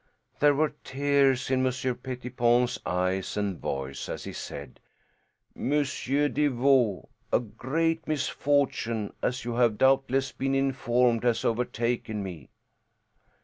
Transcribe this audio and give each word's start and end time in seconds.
There 0.39 0.55
were 0.55 0.73
tears 0.83 1.51
in 1.51 1.61
Monsieur 1.61 1.93
Pettipon's 1.93 2.79
eyes 2.87 3.37
and 3.37 3.59
voice 3.59 4.09
as 4.09 4.23
he 4.23 4.33
said, 4.33 4.79
"Monsieur 5.53 6.27
Deveau, 6.27 7.09
a 7.31 7.39
great 7.39 8.07
misfortune, 8.07 9.13
as 9.21 9.45
you 9.45 9.53
have 9.53 9.77
doubtless 9.77 10.31
been 10.31 10.55
informed, 10.55 11.23
has 11.23 11.45
overtaken 11.45 12.23
me." 12.23 12.49